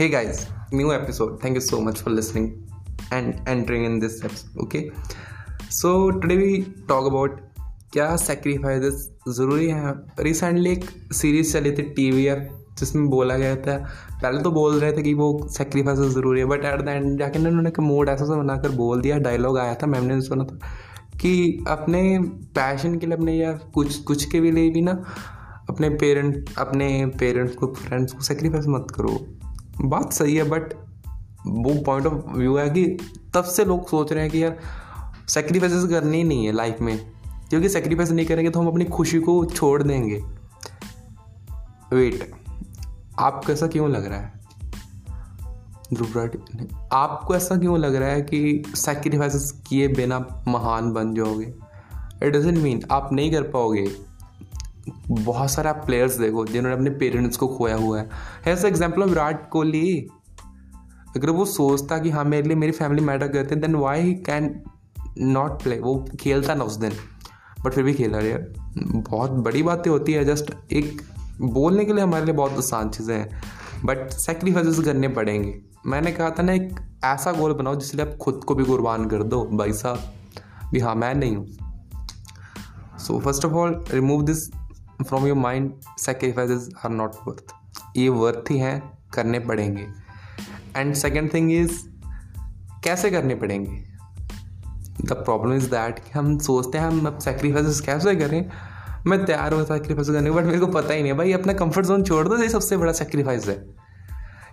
Hey 0.00 0.08
guys, 0.08 0.46
new 0.72 0.94
episode. 0.94 1.42
Thank 1.42 1.56
you 1.56 1.60
so 1.60 1.78
much 1.78 2.00
for 2.00 2.08
listening 2.08 2.66
and 3.12 3.42
entering 3.46 3.84
in 3.84 3.98
this 3.98 4.24
episode. 4.24 4.56
Okay, 4.56 4.90
so 5.68 6.10
today 6.12 6.36
we 6.36 6.52
talk 6.88 7.08
about 7.08 7.34
क्या 7.92 8.06
sacrifices 8.16 8.94
ज़रूरी 9.28 9.68
हैं 9.68 9.92
recently 10.20 10.70
एक 10.72 10.84
series 11.12 11.52
चली 11.52 11.72
थी 11.72 11.82
T 11.96 12.10
V 12.10 12.24
F 12.26 12.38
जिसमें 12.78 13.08
बोला 13.10 13.36
गया 13.38 13.56
था 13.56 13.76
पहले 14.22 14.42
तो 14.42 14.50
बोल 14.50 14.78
रहे 14.80 14.92
थे 14.92 15.02
कि 15.02 15.12
वो 15.14 15.28
सेक्रीफाइस 15.56 15.98
ज़रूरी 16.14 16.40
है 16.40 16.46
बट 16.46 16.64
एट 16.64 16.80
द 16.80 16.88
एंड 16.88 17.18
जाके 17.18 17.38
ना 17.38 17.48
उन्होंने 17.48 17.72
मूड 17.82 18.08
ऐसा 18.08 18.24
सा 18.24 18.36
बनाकर 18.36 18.70
बोल 18.76 19.00
दिया 19.00 19.18
डायलॉग 19.18 19.58
आया 19.58 19.74
था 19.74 19.86
मैम 19.86 20.04
ने 20.04 20.20
सुना 20.20 20.44
था 20.44 20.58
कि 21.20 21.34
अपने 21.68 22.02
पैशन 22.54 22.98
के 22.98 23.06
लिए 23.06 23.16
अपने 23.16 23.36
या 23.36 23.52
कुछ 23.74 23.98
कुछ 24.02 24.24
के 24.30 24.40
लिए 24.40 24.70
भी 24.70 24.80
ना 24.80 24.96
अपने 25.68 25.90
पेरेंट 25.96 26.54
अपने 26.58 26.90
पेरेंट्स 27.18 27.54
को 27.54 27.66
फ्रेंड्स 27.74 28.12
को 28.12 28.22
सेक्रीफाइस 28.22 28.66
मत 28.68 28.86
करो 28.94 29.18
बात 29.80 30.12
सही 30.12 30.36
है 30.36 30.42
बट 30.42 30.62
वो 31.46 31.82
पॉइंट 31.82 32.06
ऑफ़ 32.06 32.38
व्यू 32.38 32.56
है 32.56 32.70
कि 32.70 32.98
तब 33.34 33.44
से 33.44 33.64
लोग 33.64 33.88
सोच 33.88 34.12
रहे 34.12 34.22
हैं 34.22 34.32
कि 34.32 34.44
यार 34.44 34.58
सेक्रीफाइस 35.28 35.72
करनी 35.74 36.16
ही 36.16 36.24
नहीं 36.24 36.46
है 36.46 36.52
लाइफ 36.52 36.76
में। 36.80 37.12
क्योंकि 37.50 37.68
सेक्रीफाइस 37.68 38.10
नहीं 38.10 38.26
करेंगे 38.26 38.50
तो 38.50 38.60
हम 38.60 38.66
अपनी 38.66 38.84
खुशी 38.84 39.20
को 39.20 39.44
छोड़ 39.44 39.82
देंगे। 39.82 40.24
वेट 41.92 42.32
आपको 43.18 43.52
ऐसा 43.52 43.66
क्यों 43.66 43.90
लग 43.90 44.06
रहा 44.06 44.18
है? 44.18 44.32
ध्रुव 45.94 46.30
आपको 46.92 47.36
ऐसा 47.36 47.56
क्यों 47.56 47.78
लग 47.78 47.94
रहा 47.94 48.08
है 48.08 48.22
कि 48.22 48.62
सेक्रीफाइस 48.74 49.62
किए 49.68 49.88
बिना 49.88 50.44
महान 50.48 50.92
बन 50.92 51.14
जाओगे? 51.14 51.54
इट 52.22 52.32
डजेंट 52.32 52.58
मीन 52.58 52.82
आप 52.90 53.12
नहीं 53.12 53.32
कर 53.32 53.42
पाओगे। 53.42 54.09
बहुत 55.10 55.50
सारे 55.50 55.68
आप 55.68 55.82
प्लेयर्स 55.86 56.16
देखो 56.18 56.44
जिन्होंने 56.46 56.76
अपने 56.76 56.90
पेरेंट्स 56.90 57.36
को 57.36 57.46
खोया 57.48 57.76
हुआ 57.76 58.00
है। 58.00 58.08
ऐसा 58.46 58.68
एग्ज़ाम्पल 58.68 59.02
ऑफ़ 59.02 59.08
विराट 59.08 59.48
कोहली 59.50 60.06
अगर 61.16 61.30
वो 61.30 61.44
सोचता 61.44 61.98
कि 61.98 62.10
हाँ 62.10 62.24
मेरे 62.24 62.48
लिए 62.48 62.56
मेरी 62.56 62.72
फैमिली 62.72 63.04
मैटर 63.04 63.28
करते 63.28 63.54
हैं 63.54 63.60
then 63.60 63.74
why 63.74 64.00
he 64.00 64.14
can 64.14 64.54
not 65.18 65.62
play 65.62 65.78
वो 65.78 65.94
खेलता 66.20 66.54
ना 66.54 66.64
उस 66.64 66.76
दिन। 66.76 66.92
बट 67.64 67.72
फिर 67.72 67.84
भी 67.84 67.94
खेला 67.94 68.20
यार 68.20 68.46
बहुत 68.78 69.30
बड़ी 69.30 69.62
बातें 69.62 69.90
होती 69.90 70.12
है। 70.12 70.24
जस्ट 70.24 70.52
एक 70.72 71.02
बोलने 71.40 71.84
के 71.84 71.92
लिए 71.92 72.02
हमारे 72.02 72.24
लिए 72.24 72.34
बहुत 72.34 72.52
आसान 72.52 72.88
चीज़ें 72.88 73.16
हैं। 73.16 73.40
बट 73.84 74.10
सेक्रीफाइस 74.10 74.78
करने 74.78 75.08
पड़ेंगे। 75.08 75.54
मैंने 75.86 76.12
कहा 76.12 76.30
था 76.30 76.42
ना, 76.42 76.52
एक 76.52 76.74
ऐसा 77.04 77.32
गोल 77.32 77.52
बनाओ 77.52 77.76
जिसलिए 77.76 78.06
आप 78.06 78.16
खुद 78.16 78.40
को 78.44 78.54
भी 78.54 78.64
कुर्बान 78.64 79.08
कर 79.08 79.22
दो, 79.22 79.44
भाई 79.52 79.72
साहब। 79.72 80.70
भी 80.72 80.80
हाँ 80.80 80.94
मैं 80.94 81.14
नहीं 81.14 81.36
हूँ। 81.36 81.46
So 82.98 83.18
first 83.20 83.44
of 83.44 83.52
all 83.52 83.84
remove 83.90 84.22
this 84.22 84.48
from 85.04 85.26
your 85.26 85.36
mind 85.36 85.72
sacrifices 85.98 86.68
are 86.84 86.90
not 86.90 87.12
worth 87.28 87.52
ये 87.96 88.08
वर्थ 88.08 88.50
ही 88.50 88.58
हैं, 88.58 88.98
करने 89.14 89.40
पड़ेंगे. 89.40 89.86
एंड 90.76 90.94
सेकेंड 90.94 91.34
थिंग 91.34 91.52
इज़ 91.52 91.72
कैसे 92.84 93.10
करने 93.10 93.34
पड़ेंगे? 93.34 93.84
द 95.04 95.12
प्रॉब्लम 95.12 95.52
इज़ 95.52 95.66
दैट 95.70 95.98
कि 95.98 96.18
हम 96.18 96.38
सोचते 96.38 96.78
हैं, 96.78 96.86
हम 96.86 97.06
अब 97.06 97.18
कैसे 97.80 98.16
करें? 98.16 98.50
मैं 99.06 99.24
तैयार 99.24 99.54
हूँ 99.54 99.64
सेक्रीफाइस 99.64 100.08
करने 100.10 100.30
बट 100.30 100.44
मेरे 100.44 100.58
को 100.58 100.66
पता 100.66 100.94
ही 100.94 101.02
नहीं 101.02 101.12
भाई, 101.12 101.32
अपना 101.32 101.52
कंफर्ट 101.52 101.86
जोन 101.86 102.02
छोड़ 102.02 102.28
दो, 102.28 102.36
ये 102.36 102.48
सबसे 102.48 102.76
बड़ा 102.76 102.92
सेक्रीफाइस 102.92 103.46
है. 103.46 103.66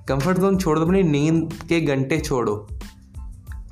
कंफर्ट 0.08 0.38
जोन 0.38 0.58
छोड़ 0.58 0.80
दो, 0.80 0.86
अपनी 0.86 1.04
नींद 1.04 1.54
के 1.54 1.82
घंटे 1.82 2.20
छोड़ो. 2.20 2.68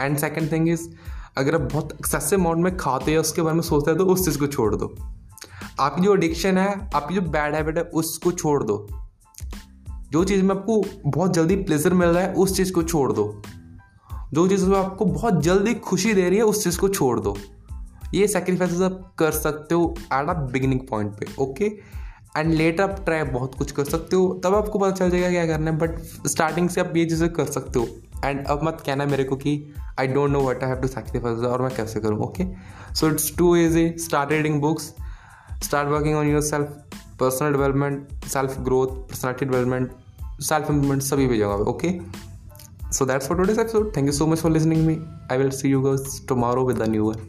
एंड 0.02 0.18
सेकेंड 0.18 0.52
थिंग 0.52 0.70
इज़ 0.70 0.90
अगर 1.38 1.56
आप 1.56 1.62
बहुत 1.62 1.92
एक्सेसिव 1.92 2.40
अमाउंट 2.40 2.60
में 2.60 2.78
खाते 2.78 3.12
हैं, 3.12 3.18
उसके 3.18 3.42
बारे 3.42 3.56
में 3.56 3.62
सोचते 3.62 3.92
हैं 3.92 3.98
तो 3.98 4.06
उस 4.06 4.26
चीज़ 4.26 4.40
को 4.40 4.48
छोड़ 4.48 4.76
दो. 4.76 4.96
आपकी 5.80 6.02
जो 6.02 6.14
एडिक्शन 6.16 6.58
है, 6.58 6.90
आपकी 6.96 7.16
जो 7.16 7.22
बैड 7.22 7.56
हैबिट 7.56 7.78
है, 7.78 7.84
उसको 7.84 8.32
छोड़ 8.32 8.64
दो। 8.64 8.88
जो 10.12 10.24
चीज़ 10.24 10.44
में 10.44 10.56
आपको 10.56 10.84
बहुत 11.06 11.34
जल्दी 11.34 11.56
प्लेजर 11.56 11.94
मिल 11.94 12.10
रहा 12.10 12.24
है, 12.24 12.34
उस 12.34 12.56
चीज़ 12.58 12.72
को 12.74 12.84
छोड़ 12.84 13.12
दो। 13.14 13.42
जो 14.34 14.48
चीज़ 14.48 14.66
में 14.66 14.78
आपको 14.78 15.06
बहुत 15.06 15.42
जल्दी 15.44 15.74
खुशी 15.74 16.14
दे 16.14 16.30
रही 16.30 16.38
है, 16.38 16.44
उस 16.44 16.64
चीज़ 16.64 16.80
को 16.80 16.90
छोड़ 16.90 17.20
दो। 17.20 17.38
ये 18.14 18.28
सेक्रीफाइस 18.28 18.82
आप 18.82 19.14
कर 19.20 19.32
सकते 19.32 19.76
हो 19.76 19.94
एट 19.98 20.30
अ 20.30 20.34
बिगिनिंग 20.34 20.80
पॉइंट 20.80 21.12
पे 21.12 21.26
ओके 21.44 21.66
एंड 22.38 22.54
लेटर 22.54 22.84
आप 22.84 23.02
ट्राई 23.06 23.24
बहुत 23.24 23.56
कुछ 23.56 23.72
कर 23.72 23.84
सकते 23.84 24.16
हो। 24.16 24.42
तब 24.44 24.56
आपको 24.56 24.80
पता 24.80 24.92
चल 24.92 25.10
जाएगा 25.10 25.30
क्या 25.30 25.46
करना 25.48 25.72
है 25.72 25.78
बट 25.78 26.00
स्टार्टिंग 26.28 26.70
से 26.70 26.82
आप 26.82 26.94
ये 26.96 27.06
चीज़ें 27.06 27.30
कर 27.34 27.46
सकते 27.46 27.80
हो। 27.80 27.88
एंड 28.26 28.46
अब 28.46 28.64
मत 28.64 28.84
कहना 28.86 29.06
मेरे 29.06 29.24
को 29.24 29.36
कि 29.36 29.74
I 30.00 30.08
don't 30.08 30.32
know 30.32 30.42
what 30.42 30.64
I 30.64 30.70
have 30.70 30.82
to 30.82 30.88
sacrifice 30.88 31.40
और 31.40 31.62
मैं 31.62 31.76
कैसे 31.76 32.00
करूँ 32.00 32.20
okay 32.20 32.46
so 32.96 33.08
it's 33.08 33.36
too 33.38 33.56
easy 33.56 33.90
start 33.98 34.32
reading 34.32 34.62
books 34.62 34.94
start 35.61 35.89
working 35.89 36.15
on 36.15 36.29
yourself 36.29 36.69
personal 37.19 37.53
development 37.53 38.11
self 38.27 38.59
growth 38.69 38.93
personality 39.09 39.47
development 39.47 39.93
self 40.51 40.71
improvement 40.75 41.03
सभी 41.11 41.27
भी 41.29 41.39
जगह 41.39 41.65
okay 41.75 41.93
so 42.99 43.07
that's 43.11 43.31
for 43.31 43.37
today's 43.41 43.63
episode 43.65 43.93
thank 43.95 44.13
you 44.13 44.17
so 44.21 44.27
much 44.27 44.41
for 44.45 44.51
listening 44.57 44.87
me 44.87 44.97
i 45.35 45.37
will 45.43 45.53
see 45.61 45.69
you 45.69 45.83
guys 45.87 46.21
tomorrow 46.33 46.65
with 46.71 46.81
a 46.87 46.89
new 46.95 47.05
one 47.11 47.21